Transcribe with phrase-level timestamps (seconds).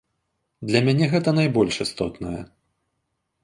[0.69, 2.41] Для мяне гэта найбольш істотнае.